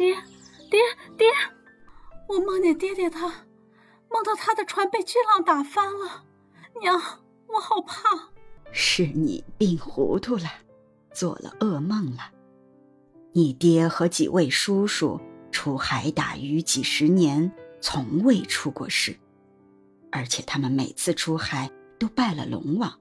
[0.00, 0.14] 爹，
[0.70, 0.80] 爹，
[1.18, 1.26] 爹！
[2.26, 3.26] 我梦见爹爹他，
[4.10, 6.24] 梦到他的船被巨浪打翻了。
[6.80, 6.98] 娘，
[7.46, 7.98] 我好怕。
[8.72, 10.44] 是你病糊涂了，
[11.12, 12.30] 做了噩梦了。
[13.32, 15.20] 你爹和几位叔叔
[15.52, 19.14] 出海打鱼几十年，从未出过事，
[20.10, 22.98] 而且他们每次出海都拜了龙王，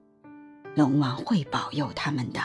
[0.76, 2.42] 龙王会保佑他们的。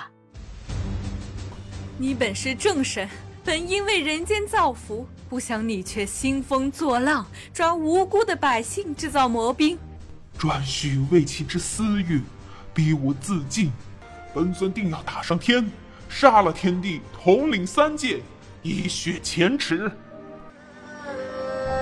[1.98, 3.08] 你本是正神，
[3.44, 9.78] 本应为人间造福，不想你却兴风作浪，抓无辜的百姓制造魔兵，
[10.38, 12.22] 专许为其之私欲，
[12.72, 13.70] 逼我自尽。
[14.32, 15.70] 本尊定要打上天，
[16.08, 18.22] 杀了天帝，统领三界，
[18.62, 19.92] 以雪前耻。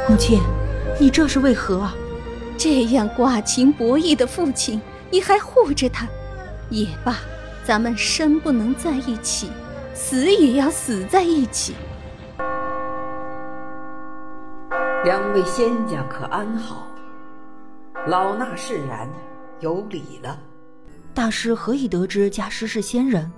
[0.08, 0.40] 母亲，
[0.98, 1.94] 你这是为何啊？
[2.58, 4.80] 这样寡情薄义的父亲，
[5.12, 6.08] 你还护着他？
[6.68, 7.18] 也罢，
[7.64, 9.48] 咱们生不能在一起。
[9.94, 11.74] 死也要死在一起。
[15.04, 16.86] 两位仙家可安好？
[18.06, 19.08] 老衲释然，
[19.60, 20.38] 有礼了。
[21.14, 23.30] 大师何以得知家师是仙人？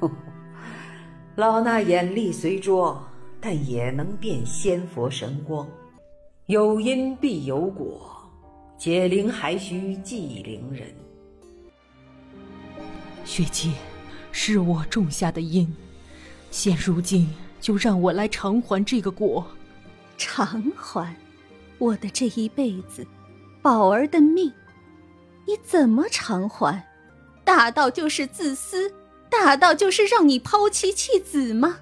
[1.36, 3.02] 老衲眼力虽拙，
[3.40, 5.66] 但也能辨仙佛神光。
[6.46, 8.30] 有因必有果，
[8.76, 10.86] 解铃还须系铃人。
[13.24, 13.72] 雪姬，
[14.30, 15.74] 是我种下的因。
[16.56, 17.28] 现如今，
[17.60, 19.46] 就让我来偿还这个果。
[20.16, 21.14] 偿还
[21.76, 23.06] 我的这一辈子，
[23.60, 24.50] 宝儿的命，
[25.46, 26.82] 你怎么偿还？
[27.44, 28.90] 大道就是自私，
[29.28, 31.76] 大道就是让你抛妻弃子吗？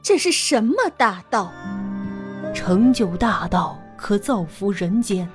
[0.00, 1.52] 这是什么大道？
[2.54, 5.28] 成就大道，可造福人间。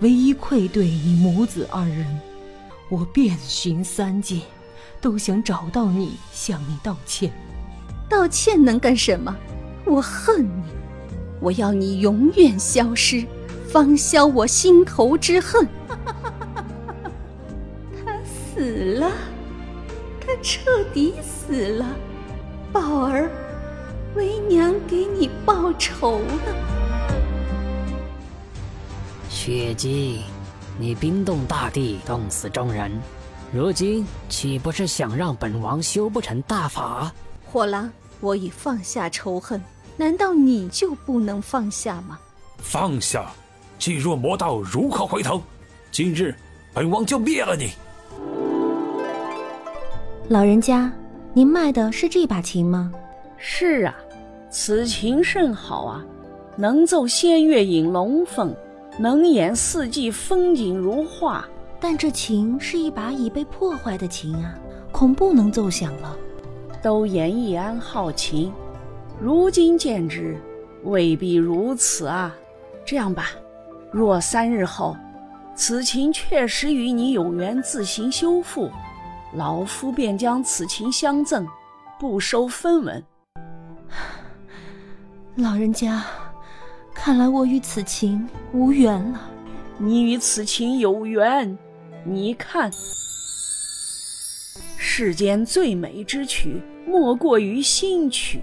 [0.00, 2.18] 唯一愧对你母子二人，
[2.88, 4.40] 我遍寻三界，
[4.98, 7.30] 都想找到你，向你道歉。
[8.12, 9.34] 道歉能干什么？
[9.86, 10.62] 我恨你，
[11.40, 13.24] 我要你永远消失，
[13.66, 15.66] 方消我心头之恨。
[18.04, 19.10] 他死了，
[20.20, 21.86] 他彻底死了。
[22.70, 23.30] 宝儿，
[24.14, 26.54] 为娘给你报仇了。
[29.30, 30.20] 雪姬，
[30.78, 32.92] 你冰冻大地，冻死众人，
[33.54, 37.10] 如今岂不是想让本王修不成大法？
[37.46, 37.90] 火狼。
[38.22, 39.60] 我已放下仇恨，
[39.96, 42.18] 难道你就不能放下吗？
[42.58, 43.32] 放下，
[43.80, 45.42] 既若魔道如何回头？
[45.90, 46.32] 今日
[46.72, 47.72] 本王就灭了你！
[50.28, 50.90] 老人家，
[51.34, 52.92] 您卖的是这把琴吗？
[53.36, 53.94] 是啊，
[54.50, 56.04] 此琴甚好啊，
[56.56, 58.54] 能奏仙乐引龙凤，
[59.00, 61.44] 能演四季风景如画。
[61.80, 64.54] 但这琴是一把已被破坏的琴啊，
[64.92, 66.16] 恐不能奏响了。
[66.82, 68.52] 都言易安好琴，
[69.20, 70.36] 如今见之，
[70.82, 72.34] 未必如此啊。
[72.84, 73.30] 这样吧，
[73.92, 74.96] 若三日后，
[75.54, 78.68] 此琴确实与你有缘自行修复，
[79.34, 81.46] 老夫便将此琴相赠，
[82.00, 83.00] 不收分文。
[85.36, 86.02] 老人家，
[86.92, 89.30] 看来我与此琴无缘了。
[89.78, 91.56] 你与此琴有缘，
[92.04, 92.68] 你看，
[94.76, 96.60] 世间最美之曲。
[96.86, 98.40] 莫过于心曲，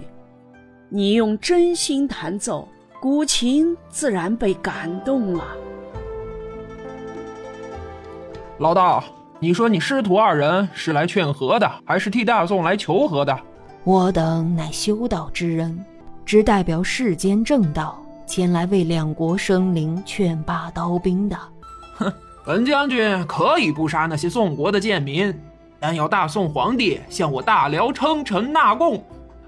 [0.88, 2.66] 你用真心弹奏，
[3.00, 5.44] 古琴自然被感动了。
[8.58, 9.02] 老道，
[9.38, 13.38] 你说你师徒二人是来劝和的，还是替大宋来求和的？
[13.84, 15.82] 我等乃修道之人，
[16.24, 21.36] 只代表世间正道，前来为两国生灵劝罢刀兵的。
[21.96, 22.12] 哼，
[22.44, 25.34] 本将军可以不杀那些宋国的贱民。
[25.80, 29.02] 但要大宋皇帝向我大辽称臣纳贡，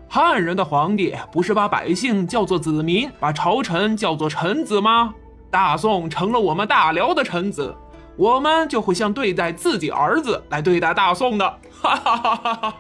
[0.09, 5.15] 汉人的皇帝不是把百姓叫做子民，把朝臣叫做臣子吗？
[5.51, 7.77] 大宋成了我们大辽的臣子，
[8.17, 11.47] 我们就会像对待自己儿子来对待大宋的。
[11.71, 12.75] 哈哈哈哈哈！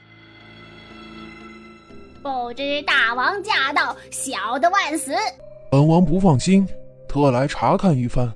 [2.22, 5.12] 不知大王驾到，小的万死。
[5.70, 6.66] 本王不放心，
[7.06, 8.32] 特来查看一番，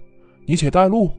[0.47, 1.11] 你且带路。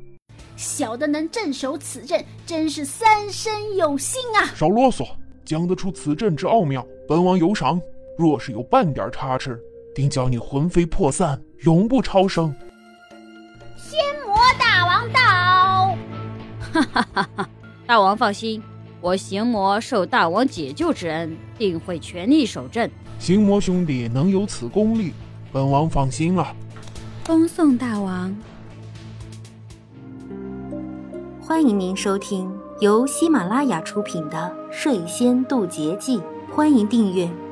[0.57, 4.49] 小的能镇守此阵，真是三生有幸啊！
[4.55, 5.07] 少啰嗦，
[5.45, 7.79] 讲得出此阵之奥妙，本王有赏。
[8.17, 9.61] 若是有半点差池，
[9.93, 12.53] 定叫你魂飞魄散，永不超生。
[13.77, 15.95] 仙魔大王到！
[16.73, 17.49] 哈哈哈哈！
[17.85, 18.61] 大王放心，
[18.99, 22.89] 我行魔受大王解救之恩，定会全力守阵。
[23.19, 25.13] 行魔兄弟能有此功力，
[25.51, 26.55] 本王放心了。
[27.27, 28.35] 恭送大王。
[31.47, 34.37] 欢迎您收听由喜马拉雅出品的
[34.69, 36.17] 《睡仙渡劫记》，
[36.53, 37.46] 欢迎订阅。